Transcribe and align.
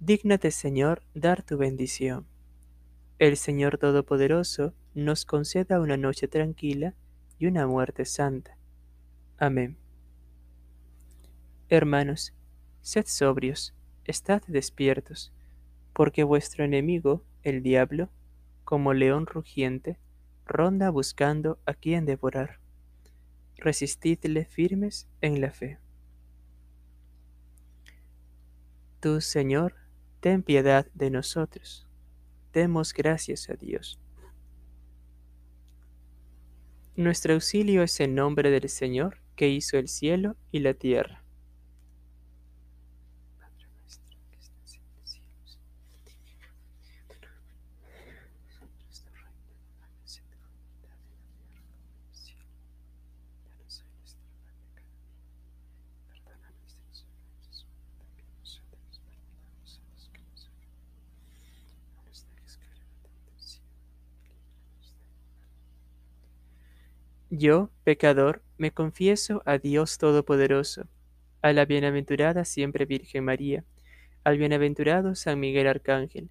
Dígnate, 0.00 0.52
Señor, 0.52 1.02
dar 1.14 1.42
tu 1.42 1.58
bendición. 1.58 2.24
El 3.18 3.36
Señor 3.36 3.78
Todopoderoso 3.78 4.72
nos 4.94 5.24
conceda 5.24 5.80
una 5.80 5.96
noche 5.96 6.28
tranquila 6.28 6.94
y 7.36 7.46
una 7.46 7.66
muerte 7.66 8.04
santa. 8.04 8.56
Amén. 9.38 9.76
Hermanos, 11.68 12.32
sed 12.80 13.06
sobrios, 13.06 13.74
estad 14.04 14.40
despiertos, 14.46 15.32
porque 15.92 16.22
vuestro 16.22 16.64
enemigo, 16.64 17.24
el 17.42 17.64
diablo, 17.64 18.08
como 18.64 18.94
león 18.94 19.26
rugiente, 19.26 19.98
ronda 20.46 20.90
buscando 20.90 21.58
a 21.66 21.74
quien 21.74 22.06
devorar. 22.06 22.60
Resistidle 23.56 24.44
firmes 24.44 25.08
en 25.20 25.40
la 25.40 25.50
fe. 25.50 25.78
Tú, 29.00 29.20
Señor, 29.20 29.74
ten 30.20 30.42
piedad 30.42 30.86
de 30.94 31.10
nosotros. 31.10 31.86
Demos 32.52 32.92
gracias 32.92 33.48
a 33.50 33.54
Dios. 33.54 33.98
Nuestro 36.96 37.34
auxilio 37.34 37.82
es 37.82 38.00
en 38.00 38.14
nombre 38.14 38.50
del 38.50 38.68
Señor 38.68 39.18
que 39.36 39.48
hizo 39.48 39.78
el 39.78 39.88
cielo 39.88 40.36
y 40.50 40.58
la 40.60 40.74
tierra. 40.74 41.22
Yo, 67.30 67.70
pecador, 67.84 68.42
me 68.56 68.70
confieso 68.70 69.42
a 69.44 69.58
Dios 69.58 69.98
Todopoderoso, 69.98 70.88
a 71.42 71.52
la 71.52 71.66
bienaventurada 71.66 72.46
siempre 72.46 72.86
Virgen 72.86 73.22
María, 73.22 73.64
al 74.24 74.38
bienaventurado 74.38 75.14
San 75.14 75.38
Miguel 75.38 75.66
Arcángel, 75.66 76.30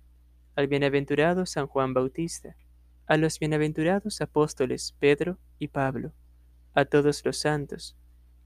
al 0.55 0.65
bienaventurado 0.65 1.45
San 1.45 1.67
Juan 1.67 1.93
Bautista, 1.93 2.55
a 3.05 3.15
los 3.17 3.37
bienaventurados 3.37 4.21
apóstoles 4.21 4.95
Pedro 4.97 5.37
y 5.59 5.67
Pablo, 5.67 6.13
a 6.73 6.85
todos 6.85 7.23
los 7.23 7.37
santos, 7.37 7.95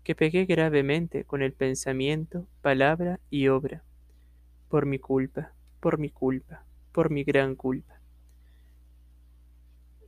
que 0.04 0.14
pegué 0.14 0.44
gravemente 0.44 1.24
con 1.24 1.44
el 1.44 1.54
pensamiento, 1.54 2.48
palabra 2.62 3.22
y 3.30 3.48
obra, 3.48 3.86
por 4.68 4.86
mi 4.86 5.00
culpa, 5.00 5.54
por 5.80 6.00
mi 6.00 6.10
culpa, 6.10 6.66
por 6.92 7.12
mi 7.12 7.24
gran 7.24 7.56
culpa. 7.56 8.01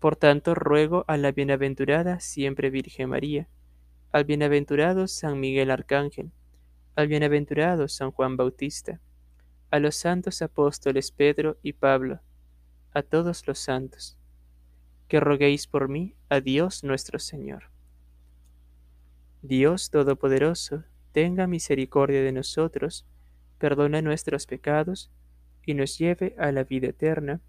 Por 0.03 0.17
tanto, 0.17 0.53
ruego 0.53 1.05
a 1.07 1.15
la 1.15 1.31
bienaventurada 1.31 2.19
siempre 2.19 2.69
Virgen 2.69 3.07
María, 3.07 3.47
al 4.11 4.25
bienaventurado 4.25 5.07
San 5.07 5.39
Miguel 5.39 5.71
Arcángel, 5.71 6.29
al 6.97 7.07
bienaventurado 7.07 7.87
San 7.87 8.11
Juan 8.11 8.35
Bautista, 8.35 8.99
a 9.71 9.79
los 9.79 9.95
santos 9.95 10.41
apóstoles 10.41 11.13
Pedro 11.13 11.57
y 11.63 11.71
Pablo, 11.71 12.19
a 12.93 13.01
todos 13.01 13.47
los 13.47 13.59
santos, 13.59 14.17
que 15.07 15.21
roguéis 15.21 15.67
por 15.67 15.87
mí 15.87 16.17
a 16.27 16.41
Dios 16.41 16.83
nuestro 16.83 17.17
Señor. 17.17 17.69
Dios 19.41 19.89
Todopoderoso, 19.89 20.83
tenga 21.13 21.47
misericordia 21.47 22.21
de 22.21 22.33
nosotros, 22.33 23.05
perdona 23.57 24.01
nuestros 24.01 24.47
pecados 24.47 25.13
y 25.65 25.75
nos 25.75 25.97
lleve 25.97 26.35
a 26.37 26.51
la 26.51 26.65
vida 26.65 26.89
eterna. 26.89 27.39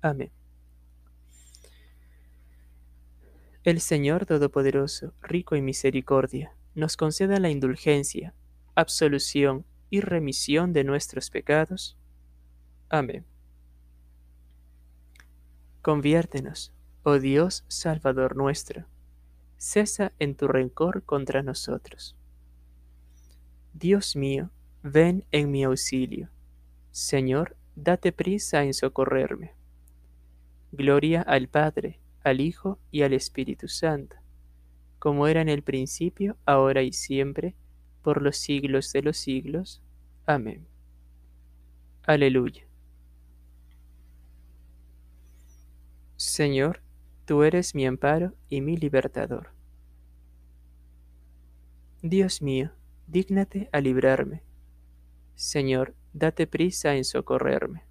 Amén. 0.00 0.32
El 3.64 3.80
Señor 3.80 4.26
Todopoderoso, 4.26 5.14
rico 5.22 5.54
en 5.54 5.64
misericordia, 5.64 6.54
nos 6.74 6.98
conceda 6.98 7.40
la 7.40 7.48
indulgencia, 7.48 8.34
absolución 8.74 9.64
y 9.88 10.02
remisión 10.02 10.74
de 10.74 10.84
nuestros 10.84 11.30
pecados. 11.30 11.96
Amén. 12.90 13.24
Conviértenos, 15.80 16.74
oh 17.04 17.18
Dios 17.18 17.64
Salvador 17.66 18.36
nuestro, 18.36 18.84
cesa 19.56 20.12
en 20.18 20.34
tu 20.34 20.46
rencor 20.46 21.02
contra 21.02 21.42
nosotros. 21.42 22.14
Dios 23.72 24.14
mío, 24.14 24.50
ven 24.82 25.24
en 25.30 25.50
mi 25.50 25.64
auxilio. 25.64 26.28
Señor, 26.90 27.56
date 27.76 28.12
prisa 28.12 28.62
en 28.62 28.74
socorrerme. 28.74 29.52
Gloria 30.70 31.22
al 31.22 31.48
Padre, 31.48 31.98
al 32.24 32.40
Hijo 32.40 32.78
y 32.90 33.02
al 33.02 33.12
Espíritu 33.12 33.68
Santo, 33.68 34.16
como 34.98 35.28
era 35.28 35.40
en 35.42 35.48
el 35.48 35.62
principio, 35.62 36.36
ahora 36.46 36.82
y 36.82 36.92
siempre, 36.92 37.54
por 38.02 38.22
los 38.22 38.36
siglos 38.36 38.92
de 38.92 39.02
los 39.02 39.16
siglos. 39.16 39.82
Amén. 40.26 40.66
Aleluya. 42.02 42.66
Señor, 46.16 46.80
tú 47.26 47.42
eres 47.42 47.74
mi 47.74 47.86
amparo 47.86 48.34
y 48.48 48.60
mi 48.60 48.76
libertador. 48.76 49.50
Dios 52.02 52.42
mío, 52.42 52.70
dígnate 53.06 53.68
a 53.72 53.80
librarme. 53.80 54.42
Señor, 55.34 55.94
date 56.12 56.46
prisa 56.46 56.94
en 56.94 57.04
socorrerme. 57.04 57.84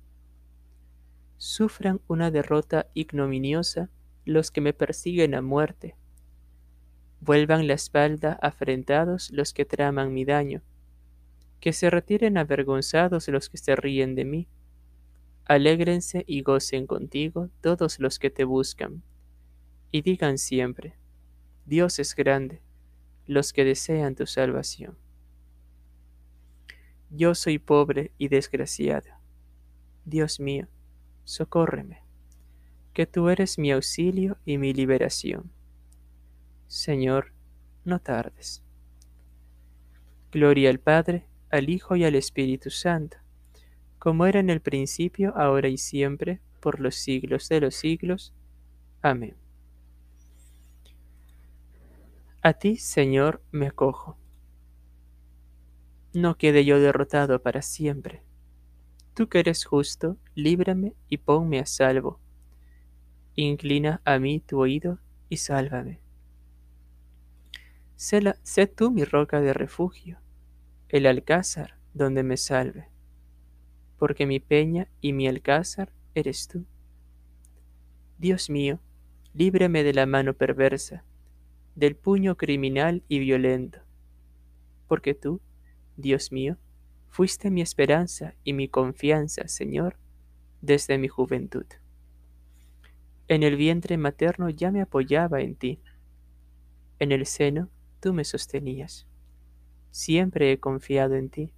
Sufran 1.37 2.01
una 2.07 2.31
derrota 2.31 2.87
ignominiosa 2.93 3.89
los 4.25 4.51
que 4.51 4.61
me 4.61 4.73
persiguen 4.73 5.35
a 5.35 5.41
muerte. 5.41 5.95
Vuelvan 7.19 7.67
la 7.67 7.73
espalda 7.73 8.37
afrentados 8.41 9.31
los 9.31 9.53
que 9.53 9.65
traman 9.65 10.13
mi 10.13 10.25
daño. 10.25 10.61
Que 11.59 11.73
se 11.73 11.89
retiren 11.89 12.37
avergonzados 12.37 13.27
los 13.29 13.49
que 13.49 13.57
se 13.57 13.75
ríen 13.75 14.15
de 14.15 14.25
mí. 14.25 14.47
Alégrense 15.45 16.23
y 16.27 16.41
gocen 16.41 16.87
contigo 16.87 17.49
todos 17.61 17.99
los 17.99 18.19
que 18.19 18.29
te 18.29 18.43
buscan. 18.43 19.03
Y 19.91 20.01
digan 20.01 20.37
siempre, 20.37 20.95
Dios 21.65 21.99
es 21.99 22.15
grande, 22.15 22.61
los 23.25 23.53
que 23.53 23.63
desean 23.63 24.15
tu 24.15 24.25
salvación. 24.25 24.97
Yo 27.09 27.35
soy 27.35 27.59
pobre 27.59 28.11
y 28.17 28.27
desgraciado. 28.27 29.09
Dios 30.03 30.39
mío, 30.39 30.67
socórreme 31.23 32.02
que 32.93 33.07
tú 33.07 33.29
eres 33.29 33.57
mi 33.57 33.71
auxilio 33.71 34.37
y 34.45 34.57
mi 34.59 34.71
liberación. 34.71 35.51
Señor, 36.67 37.33
no 37.83 37.99
tardes. 37.99 38.63
Gloria 40.31 40.69
al 40.69 40.79
Padre, 40.79 41.27
al 41.49 41.69
Hijo 41.69 41.95
y 41.95 42.03
al 42.03 42.15
Espíritu 42.15 42.69
Santo, 42.69 43.17
como 43.97 44.25
era 44.25 44.39
en 44.39 44.49
el 44.49 44.61
principio, 44.61 45.35
ahora 45.35 45.69
y 45.69 45.77
siempre, 45.77 46.39
por 46.59 46.79
los 46.79 46.95
siglos 46.95 47.49
de 47.49 47.61
los 47.61 47.75
siglos. 47.75 48.33
Amén. 49.01 49.35
A 52.41 52.53
ti, 52.53 52.77
Señor, 52.77 53.41
me 53.51 53.67
acojo. 53.67 54.17
No 56.13 56.37
quede 56.37 56.63
yo 56.63 56.79
derrotado 56.79 57.41
para 57.41 57.61
siempre. 57.61 58.21
Tú 59.15 59.29
que 59.29 59.39
eres 59.39 59.65
justo, 59.65 60.17
líbrame 60.35 60.93
y 61.07 61.17
ponme 61.17 61.59
a 61.59 61.65
salvo 61.65 62.22
Inclina 63.35 63.99
a 64.05 64.19
mí 64.19 64.39
tu 64.39 64.59
oído 64.59 64.99
y 65.27 65.37
sálvame. 65.37 65.99
Sé, 67.95 68.67
tú 68.67 68.91
mi 68.91 69.05
roca 69.05 69.41
de 69.41 69.53
refugio, 69.53 70.19
el 70.89 71.07
alcázar 71.07 71.79
donde 71.95 72.21
me 72.21 72.37
salve, 72.37 72.89
porque 73.97 74.27
mi 74.27 74.39
peña 74.39 74.87
y 75.01 75.13
mi 75.13 75.27
alcázar 75.27 75.91
eres 76.13 76.47
tú. 76.47 76.65
Dios 78.19 78.51
mío, 78.51 78.79
líbreme 79.33 79.83
de 79.83 79.93
la 79.93 80.05
mano 80.05 80.35
perversa, 80.35 81.03
del 81.75 81.95
puño 81.95 82.37
criminal 82.37 83.03
y 83.07 83.17
violento, 83.17 83.79
porque 84.87 85.15
tú, 85.15 85.41
Dios 85.97 86.31
mío, 86.31 86.57
fuiste 87.09 87.49
mi 87.49 87.61
esperanza 87.61 88.35
y 88.43 88.53
mi 88.53 88.67
confianza, 88.67 89.47
Señor, 89.47 89.97
desde 90.61 90.99
mi 90.99 91.07
juventud. 91.07 91.65
En 93.27 93.41
el 93.41 93.55
vientre 93.55 93.97
materno 93.97 94.49
ya 94.49 94.69
me 94.71 94.81
apoyaba 94.81 95.41
en 95.41 95.55
ti. 95.55 95.79
En 96.99 97.11
el 97.11 97.25
seno 97.25 97.69
tú 97.99 98.13
me 98.13 98.25
sostenías. 98.25 99.07
Siempre 99.91 100.51
he 100.51 100.59
confiado 100.59 101.15
en 101.15 101.29
ti. 101.29 101.53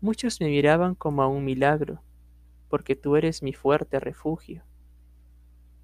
Muchos 0.00 0.40
me 0.40 0.48
miraban 0.48 0.94
como 0.96 1.22
a 1.22 1.28
un 1.28 1.44
milagro, 1.44 2.02
porque 2.68 2.96
tú 2.96 3.16
eres 3.16 3.42
mi 3.42 3.52
fuerte 3.52 4.00
refugio. 4.00 4.64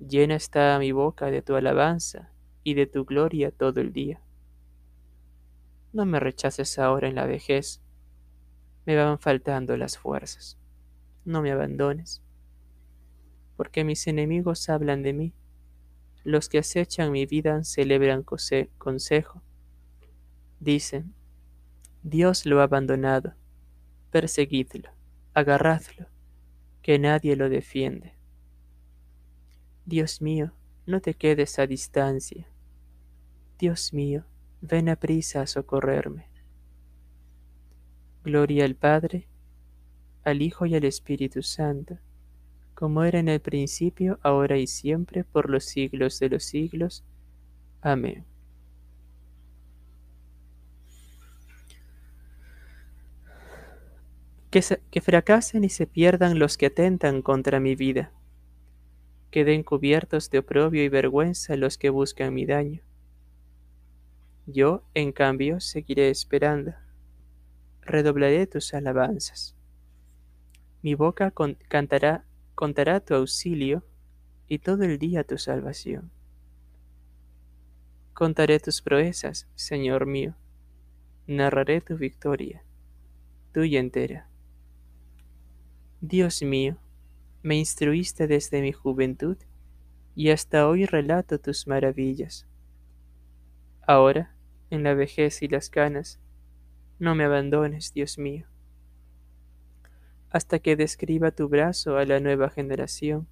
Llena 0.00 0.35
está 0.35 0.79
mi 0.79 0.93
boca 0.93 1.31
de 1.31 1.43
tu 1.43 1.55
alabanza 1.55 2.32
y 2.64 2.75
de 2.75 2.87
tu 2.87 3.05
gloria 3.05 3.50
todo 3.50 3.81
el 3.81 3.93
día. 3.93 4.20
No 5.93 6.06
me 6.06 6.19
rechaces 6.19 6.79
ahora 6.79 7.08
en 7.08 7.14
la 7.14 7.26
vejez, 7.26 7.81
me 8.85 8.97
van 8.97 9.19
faltando 9.19 9.76
las 9.76 9.99
fuerzas. 9.99 10.58
No 11.25 11.43
me 11.43 11.52
abandones, 11.52 12.23
porque 13.61 13.85
mis 13.85 14.07
enemigos 14.07 14.71
hablan 14.71 15.03
de 15.03 15.12
mí. 15.12 15.35
Los 16.25 16.49
que 16.49 16.57
acechan 16.57 17.12
mi 17.12 17.27
vida 17.27 17.62
celebran 17.62 18.23
consejo. 18.23 19.43
Dicen, 20.61 21.12
Dios 22.03 22.47
lo 22.47 22.61
ha 22.61 22.62
abandonado, 22.62 23.35
perseguidlo, 24.11 24.89
agarradlo, 25.35 26.07
que 26.81 26.99
nadie 26.99 27.37
lo 27.37 27.51
defiende. 27.51 28.15
Dios 29.85 30.23
mío, 30.23 30.55
no 30.87 31.03
te 31.03 31.12
quedes 31.12 31.59
a 31.59 31.67
distancia. 31.67 32.49
Dios 33.59 33.93
mío, 33.93 34.25
ven 34.62 34.89
a 34.89 34.97
prisa 34.97 35.43
a 35.43 35.47
socorrerme. 35.47 36.31
Gloria 38.25 38.65
al 38.65 38.75
Padre, 38.75 39.29
al 40.25 40.41
Hijo 40.41 40.65
y 40.65 40.77
al 40.77 40.85
Espíritu 40.85 41.43
Santo, 41.43 41.99
como 42.81 43.05
era 43.05 43.19
en 43.19 43.29
el 43.29 43.41
principio, 43.41 44.19
ahora 44.23 44.56
y 44.56 44.67
siempre, 44.67 45.23
por 45.23 45.50
los 45.50 45.67
siglos 45.67 46.19
de 46.19 46.31
los 46.31 46.44
siglos. 46.44 47.05
Amén. 47.82 48.25
Que, 54.49 54.62
fracasen 55.03 55.62
y 55.62 55.69
se 55.69 55.87
pierdan 55.87 56.38
los 56.38 56.56
que 56.56 56.67
atentan 56.67 57.21
contra 57.21 57.61
mi 57.61 57.75
vida. 57.75 58.15
Queden 59.31 59.62
cubiertos 59.62 60.31
de 60.31 60.38
oprobio 60.38 60.83
y 60.83 60.88
vergüenza 60.88 61.56
los 61.56 61.76
que 61.76 61.91
buscan 61.91 62.33
mi 62.33 62.47
daño. 62.47 62.81
Yo, 64.47 64.85
en 64.94 65.12
cambio, 65.12 65.61
seguiré 65.61 66.09
esperando. 66.09 66.73
Redoblaré 67.83 68.47
tus 68.47 68.73
alabanzas. 68.73 69.55
Mi 70.81 70.94
boca 70.94 71.31
cantará, 71.69 72.25
contará 72.61 73.01
tu 73.01 73.15
auxilio 73.15 73.83
y 74.47 74.59
todo 74.59 74.83
el 74.83 74.99
día 74.99 75.25
tu 75.25 75.39
salvación. 75.39 76.11
Contaré 78.12 78.61
tus 78.61 78.83
proezas, 78.83 79.49
Señor 79.55 80.05
mío. 80.05 80.37
Narraré 81.27 81.81
tu 81.81 81.97
victoria, 81.97 82.62
tuya 83.55 83.81
entera. 83.81 84.29
Dios 86.03 86.43
mío, 86.43 86.77
me 87.43 87.57
instruiste 87.57 88.27
desde 88.27 88.61
mi 88.61 88.73
juventud 88.73 89.39
y 90.15 90.29
hasta 90.29 90.69
hoy 90.69 90.85
relato 90.85 91.41
tus 91.41 91.67
maravillas. 91.67 92.47
Ahora, 93.87 94.37
en 94.69 94.83
la 94.83 94.93
vejez 94.93 95.41
y 95.41 95.49
las 95.49 95.71
canas, 95.71 96.21
no 96.99 97.15
me 97.15 97.25
abandones, 97.25 97.95
Dios 97.95 98.19
mío, 98.19 98.50
hasta 100.31 100.61
que 100.61 100.77
describa 100.77 101.32
tu 101.32 101.49
brazo 101.49 101.97
a 101.97 102.05
la 102.05 102.21
nueva 102.21 102.50
generación, 102.50 103.27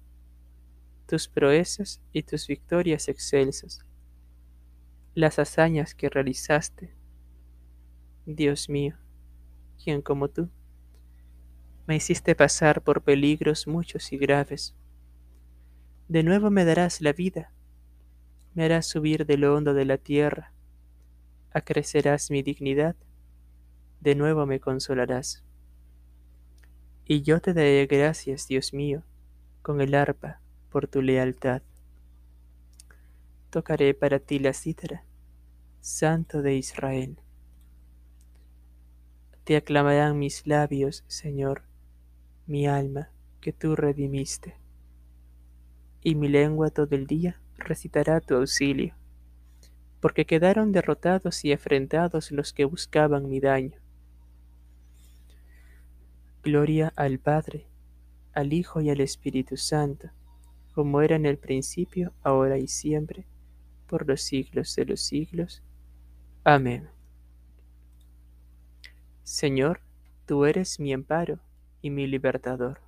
tus 1.07 1.27
proezas 1.27 2.01
y 2.11 2.23
tus 2.23 2.45
victorias 2.47 3.07
excelsas, 3.07 3.85
las 5.15 5.39
hazañas 5.39 5.95
que 5.95 6.09
realizaste. 6.09 6.93
Dios 8.25 8.69
mío, 8.69 8.95
quien 9.83 10.01
como 10.01 10.27
tú 10.27 10.49
me 11.87 11.95
hiciste 11.95 12.35
pasar 12.35 12.83
por 12.83 13.01
peligros 13.01 13.65
muchos 13.65 14.13
y 14.13 14.17
graves. 14.17 14.75
De 16.07 16.21
nuevo 16.21 16.51
me 16.51 16.63
darás 16.63 17.01
la 17.01 17.13
vida, 17.13 17.51
me 18.53 18.65
harás 18.65 18.85
subir 18.85 19.25
de 19.25 19.37
lo 19.37 19.55
hondo 19.55 19.73
de 19.73 19.85
la 19.85 19.97
tierra, 19.97 20.53
acrecerás 21.51 22.29
mi 22.29 22.43
dignidad, 22.43 22.95
de 24.01 24.13
nuevo 24.13 24.45
me 24.45 24.59
consolarás. 24.59 25.43
Y 27.11 27.23
yo 27.23 27.41
te 27.41 27.55
daré 27.55 27.87
gracias, 27.87 28.47
Dios 28.47 28.71
mío, 28.71 29.01
con 29.63 29.81
el 29.81 29.95
arpa 29.95 30.41
por 30.69 30.87
tu 30.87 31.01
lealtad. 31.01 31.63
Tocaré 33.49 33.95
para 33.95 34.19
ti 34.19 34.37
la 34.37 34.53
cítara, 34.53 35.05
Santo 35.81 36.43
de 36.43 36.53
Israel. 36.53 37.19
Te 39.43 39.55
aclamarán 39.57 40.19
mis 40.19 40.45
labios, 40.45 41.03
Señor, 41.07 41.63
mi 42.45 42.67
alma 42.67 43.09
que 43.41 43.53
tú 43.53 43.75
redimiste. 43.75 44.59
Y 46.03 46.13
mi 46.13 46.27
lengua 46.27 46.69
todo 46.69 46.95
el 46.95 47.07
día 47.07 47.41
recitará 47.57 48.21
tu 48.21 48.35
auxilio, 48.35 48.93
porque 49.99 50.27
quedaron 50.27 50.71
derrotados 50.71 51.43
y 51.43 51.53
afrentados 51.53 52.31
los 52.31 52.53
que 52.53 52.65
buscaban 52.65 53.27
mi 53.27 53.39
daño. 53.39 53.79
Gloria 56.41 56.93
al 56.95 57.19
Padre, 57.19 57.67
al 58.33 58.53
Hijo 58.53 58.79
y 58.79 58.89
al 58.89 59.01
Espíritu 59.01 59.57
Santo, 59.57 60.09
como 60.73 61.01
era 61.01 61.17
en 61.17 61.25
el 61.25 61.37
principio, 61.37 62.13
ahora 62.23 62.57
y 62.57 62.67
siempre, 62.67 63.27
por 63.87 64.07
los 64.07 64.21
siglos 64.21 64.73
de 64.77 64.85
los 64.85 65.01
siglos. 65.01 65.61
Amén. 66.45 66.87
Señor, 69.23 69.81
tú 70.25 70.45
eres 70.45 70.79
mi 70.79 70.93
amparo 70.93 71.39
y 71.81 71.89
mi 71.89 72.07
libertador. 72.07 72.79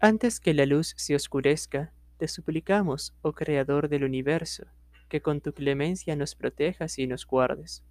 Antes 0.00 0.40
que 0.40 0.54
la 0.54 0.64
luz 0.64 0.94
se 0.96 1.14
oscurezca, 1.14 1.92
te 2.16 2.26
suplicamos, 2.26 3.14
oh 3.20 3.34
Creador 3.34 3.90
del 3.90 4.04
universo, 4.04 4.64
que 5.10 5.20
con 5.20 5.42
tu 5.42 5.52
clemencia 5.52 6.16
nos 6.16 6.34
protejas 6.34 6.98
y 6.98 7.06
nos 7.06 7.26
guardes. 7.26 7.84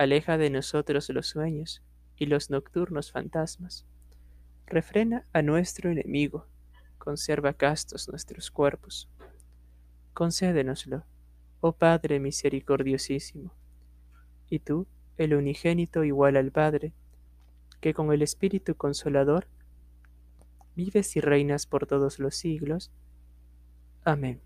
Aleja 0.00 0.38
de 0.38 0.48
nosotros 0.48 1.10
los 1.10 1.26
sueños 1.26 1.82
y 2.16 2.24
los 2.24 2.48
nocturnos 2.48 3.12
fantasmas. 3.12 3.84
Refrena 4.64 5.26
a 5.34 5.42
nuestro 5.42 5.90
enemigo, 5.90 6.46
conserva 6.96 7.52
castos 7.52 8.08
nuestros 8.08 8.50
cuerpos. 8.50 9.10
Concédenoslo, 10.14 11.04
oh 11.60 11.72
Padre 11.72 12.18
misericordiosísimo. 12.18 13.52
Y 14.48 14.60
tú, 14.60 14.86
el 15.18 15.34
unigénito 15.34 16.02
igual 16.02 16.38
al 16.38 16.50
Padre, 16.50 16.94
que 17.82 17.92
con 17.92 18.10
el 18.10 18.22
Espíritu 18.22 18.76
Consolador 18.76 19.48
vives 20.76 21.14
y 21.16 21.20
reinas 21.20 21.66
por 21.66 21.86
todos 21.86 22.18
los 22.18 22.34
siglos. 22.34 22.90
Amén. 24.02 24.40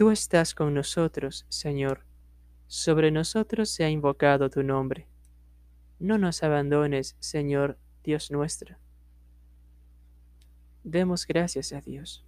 Tú 0.00 0.10
estás 0.10 0.54
con 0.54 0.72
nosotros, 0.72 1.44
Señor, 1.50 2.06
sobre 2.68 3.10
nosotros 3.10 3.68
se 3.68 3.84
ha 3.84 3.90
invocado 3.90 4.48
tu 4.48 4.62
nombre. 4.62 5.06
No 5.98 6.16
nos 6.16 6.42
abandones, 6.42 7.16
Señor, 7.18 7.76
Dios 8.02 8.30
nuestro. 8.30 8.78
Demos 10.84 11.26
gracias 11.26 11.74
a 11.74 11.82
Dios. 11.82 12.24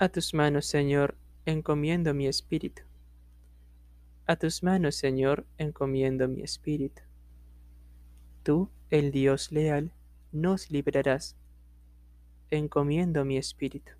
A 0.00 0.08
tus 0.08 0.34
manos, 0.34 0.66
Señor, 0.66 1.16
encomiendo 1.44 2.12
mi 2.12 2.26
espíritu. 2.26 2.82
A 4.26 4.34
tus 4.34 4.64
manos, 4.64 4.96
Señor, 4.96 5.46
encomiendo 5.56 6.26
mi 6.26 6.42
espíritu. 6.42 7.02
Tú, 8.42 8.70
el 8.90 9.12
Dios 9.12 9.52
leal, 9.52 9.92
nos 10.32 10.68
librarás. 10.68 11.36
Encomiendo 12.50 13.24
mi 13.24 13.36
espíritu. 13.36 13.92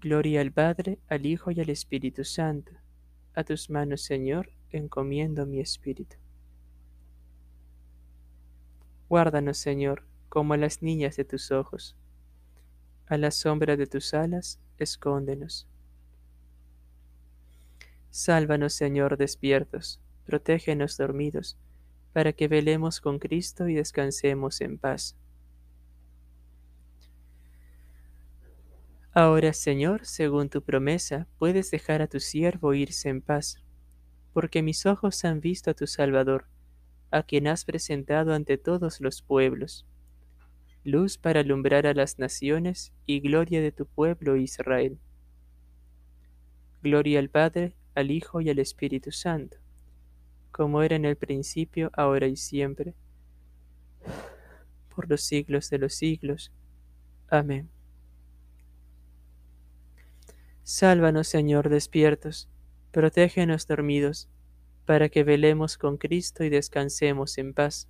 Gloria 0.00 0.40
al 0.40 0.52
Padre, 0.52 0.98
al 1.08 1.26
Hijo 1.26 1.50
y 1.50 1.60
al 1.60 1.70
Espíritu 1.70 2.24
Santo. 2.24 2.72
A 3.34 3.44
tus 3.44 3.70
manos, 3.70 4.02
Señor, 4.02 4.50
encomiendo 4.70 5.46
mi 5.46 5.60
espíritu. 5.60 6.16
Guárdanos, 9.08 9.58
Señor, 9.58 10.04
como 10.28 10.54
a 10.54 10.56
las 10.56 10.82
niñas 10.82 11.16
de 11.16 11.24
tus 11.24 11.50
ojos 11.50 11.96
a 13.08 13.16
la 13.16 13.30
sombra 13.30 13.76
de 13.76 13.86
tus 13.86 14.12
alas, 14.12 14.60
escóndenos. 14.76 15.66
Sálvanos, 18.10 18.74
Señor, 18.74 19.16
despiertos, 19.16 20.00
protégenos 20.26 20.96
dormidos, 20.98 21.56
para 22.12 22.34
que 22.34 22.48
velemos 22.48 23.00
con 23.00 23.18
Cristo 23.18 23.66
y 23.68 23.74
descansemos 23.74 24.60
en 24.60 24.78
paz. 24.78 25.16
Ahora, 29.18 29.52
Señor, 29.52 30.06
según 30.06 30.48
tu 30.48 30.62
promesa, 30.62 31.26
puedes 31.40 31.72
dejar 31.72 32.02
a 32.02 32.06
tu 32.06 32.20
siervo 32.20 32.72
irse 32.72 33.08
en 33.08 33.20
paz, 33.20 33.60
porque 34.32 34.62
mis 34.62 34.86
ojos 34.86 35.24
han 35.24 35.40
visto 35.40 35.72
a 35.72 35.74
tu 35.74 35.88
Salvador, 35.88 36.46
a 37.10 37.24
quien 37.24 37.48
has 37.48 37.64
presentado 37.64 38.32
ante 38.32 38.58
todos 38.58 39.00
los 39.00 39.20
pueblos 39.20 39.88
luz 40.84 41.18
para 41.18 41.40
alumbrar 41.40 41.88
a 41.88 41.94
las 41.94 42.20
naciones 42.20 42.92
y 43.06 43.18
gloria 43.18 43.60
de 43.60 43.72
tu 43.72 43.86
pueblo 43.86 44.36
Israel. 44.36 45.00
Gloria 46.80 47.18
al 47.18 47.28
Padre, 47.28 47.74
al 47.96 48.12
Hijo 48.12 48.40
y 48.40 48.50
al 48.50 48.60
Espíritu 48.60 49.10
Santo, 49.10 49.56
como 50.52 50.80
era 50.80 50.94
en 50.94 51.06
el 51.06 51.16
principio, 51.16 51.90
ahora 51.92 52.28
y 52.28 52.36
siempre, 52.36 52.94
por 54.94 55.10
los 55.10 55.22
siglos 55.22 55.70
de 55.70 55.78
los 55.78 55.94
siglos. 55.94 56.52
Amén. 57.28 57.68
Sálvanos, 60.70 61.28
Señor, 61.28 61.70
despiertos, 61.70 62.46
protégenos 62.92 63.66
dormidos, 63.66 64.28
para 64.84 65.08
que 65.08 65.24
velemos 65.24 65.78
con 65.78 65.96
Cristo 65.96 66.44
y 66.44 66.50
descansemos 66.50 67.38
en 67.38 67.54
paz. 67.54 67.88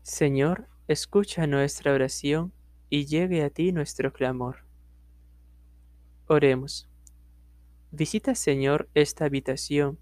Señor, 0.00 0.68
escucha 0.88 1.46
nuestra 1.46 1.92
oración 1.92 2.54
y 2.88 3.04
llegue 3.04 3.44
a 3.44 3.50
ti 3.50 3.72
nuestro 3.72 4.10
clamor. 4.10 4.64
Oremos. 6.28 6.88
Visita, 7.90 8.34
Señor, 8.34 8.88
esta 8.94 9.26
habitación, 9.26 9.98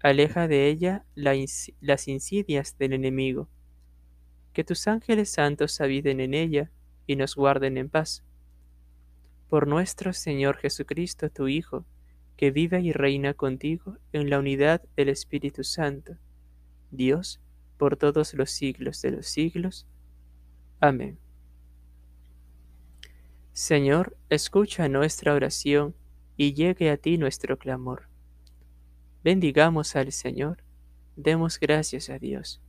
aleja 0.00 0.46
de 0.46 0.68
ella 0.68 1.04
las 1.16 2.06
insidias 2.06 2.78
del 2.78 2.92
enemigo. 2.92 3.48
Que 4.52 4.62
tus 4.62 4.86
ángeles 4.86 5.28
santos 5.28 5.80
habiten 5.80 6.20
en 6.20 6.34
ella 6.34 6.70
y 7.08 7.16
nos 7.16 7.34
guarden 7.34 7.78
en 7.78 7.88
paz 7.88 8.22
por 9.50 9.66
nuestro 9.66 10.12
Señor 10.12 10.58
Jesucristo, 10.58 11.28
tu 11.28 11.48
Hijo, 11.48 11.84
que 12.36 12.52
vive 12.52 12.80
y 12.80 12.92
reina 12.92 13.34
contigo 13.34 13.98
en 14.12 14.30
la 14.30 14.38
unidad 14.38 14.80
del 14.96 15.08
Espíritu 15.08 15.64
Santo, 15.64 16.16
Dios, 16.92 17.40
por 17.76 17.96
todos 17.96 18.32
los 18.34 18.52
siglos 18.52 19.02
de 19.02 19.10
los 19.10 19.26
siglos. 19.26 19.88
Amén. 20.78 21.18
Señor, 23.52 24.16
escucha 24.28 24.88
nuestra 24.88 25.34
oración 25.34 25.96
y 26.36 26.54
llegue 26.54 26.88
a 26.88 26.96
ti 26.96 27.18
nuestro 27.18 27.58
clamor. 27.58 28.08
Bendigamos 29.24 29.96
al 29.96 30.12
Señor, 30.12 30.62
demos 31.16 31.58
gracias 31.58 32.08
a 32.08 32.20
Dios. 32.20 32.62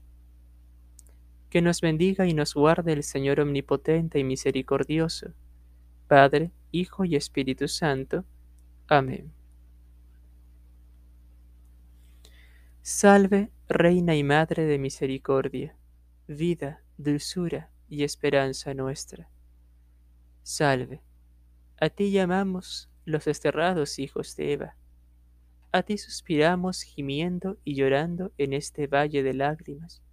Que 1.52 1.62
nos 1.62 1.80
bendiga 1.80 2.26
y 2.26 2.34
nos 2.34 2.56
guarde 2.56 2.94
el 2.94 3.04
Señor 3.04 3.40
omnipotente 3.40 4.18
y 4.18 4.24
misericordioso, 4.24 5.34
Padre, 6.08 6.52
Hijo 6.72 7.06
y 7.06 7.16
Espíritu 7.16 7.68
Santo. 7.68 8.26
Amén. 8.88 9.32
Salve, 12.82 13.52
Reina 13.68 14.16
y 14.16 14.24
Madre 14.24 14.66
de 14.66 14.80
Misericordia, 14.80 15.76
vida, 16.28 16.84
dulzura 16.98 17.72
y 17.88 18.04
esperanza 18.04 18.74
nuestra. 18.74 19.30
Salve, 20.44 21.02
a 21.80 21.90
ti 21.90 22.12
llamamos 22.12 22.90
los 23.06 23.26
desterrados 23.26 23.98
hijos 23.98 24.36
de 24.36 24.54
Eva. 24.54 24.76
A 25.72 25.84
ti 25.84 25.98
suspiramos 25.98 26.84
gimiendo 26.84 27.58
y 27.64 27.76
llorando 27.76 28.32
en 28.38 28.54
este 28.54 28.88
valle 28.88 29.24
de 29.24 29.34
lágrimas. 29.34 30.04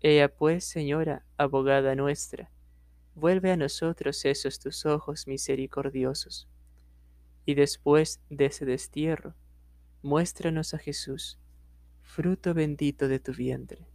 Ea 0.00 0.28
pues, 0.28 0.64
Señora, 0.64 1.24
abogada 1.36 1.96
nuestra, 1.96 2.51
vuelve 3.14 3.50
a 3.50 3.56
nosotros 3.56 4.24
esos 4.24 4.58
tus 4.58 4.86
ojos 4.86 5.26
misericordiosos. 5.26 6.48
Y 7.44 7.54
después 7.54 8.20
de 8.30 8.46
ese 8.46 8.64
destierro, 8.64 9.34
muéstranos 10.02 10.74
a 10.74 10.78
Jesús, 10.78 11.38
fruto 12.02 12.54
bendito 12.54 13.08
de 13.08 13.18
tu 13.18 13.32
vientre. 13.32 13.88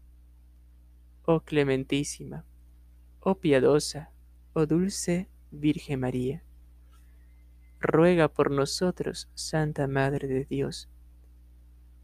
Oh 1.24 1.42
clementísima, 1.42 2.46
oh 3.20 3.36
piadosa, 3.40 4.12
oh 4.54 4.66
dulce 4.66 5.30
Virgen 5.52 6.02
María, 6.02 6.44
ruega 7.80 8.28
por 8.28 8.52
nosotros, 8.52 9.30
Santa 9.34 9.88
Madre 9.88 10.28
de 10.28 10.46
Dios, 10.46 10.90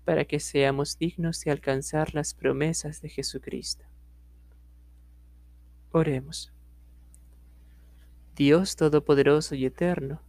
para 0.06 0.26
que 0.26 0.40
seamos 0.40 0.98
dignos 0.98 1.42
de 1.42 1.52
alcanzar 1.52 2.14
las 2.14 2.34
promesas 2.34 3.02
de 3.02 3.10
Jesucristo. 3.10 3.86
Oremos. 5.92 6.54
Dios 8.36 8.76
Todopoderoso 8.78 9.54
y 9.54 9.64
Eterno, 9.64 10.20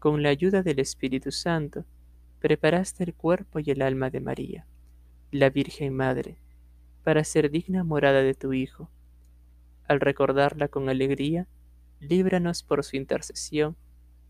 con 0.00 0.24
la 0.24 0.30
ayuda 0.30 0.64
del 0.64 0.80
Espíritu 0.80 1.30
Santo, 1.30 1.84
preparaste 2.40 3.04
el 3.04 3.14
cuerpo 3.14 3.60
y 3.60 3.70
el 3.70 3.80
alma 3.80 4.10
de 4.10 4.18
María, 4.18 4.66
la 5.30 5.50
Virgen 5.50 5.94
Madre, 5.94 6.36
para 7.04 7.22
ser 7.22 7.52
digna 7.52 7.84
morada 7.84 8.22
de 8.22 8.34
tu 8.34 8.52
Hijo. 8.54 8.90
Al 9.86 10.00
recordarla 10.00 10.66
con 10.66 10.88
alegría, 10.88 11.46
líbranos 12.00 12.64
por 12.64 12.82
su 12.82 12.96
intercesión 12.96 13.76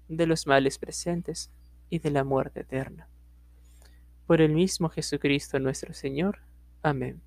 de 0.07 0.27
los 0.27 0.47
males 0.47 0.77
presentes 0.77 1.51
y 1.89 2.01
de 2.01 2.11
la 2.11 2.25
muerte 2.25 2.61
eterna. 2.61 3.09
Por 4.27 4.43
el 4.43 4.53
mismo 4.53 4.91
Jesucristo 4.91 5.59
nuestro 5.61 5.95
Señor. 5.95 6.41
Amén. 6.83 7.23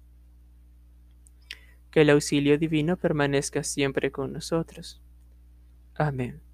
Que 1.89 2.01
el 2.01 2.12
auxilio 2.12 2.60
divino 2.60 2.98
permanezca 2.98 3.63
siempre 3.63 4.12
con 4.12 4.32
nosotros 4.32 5.01
Amén. 5.98 6.47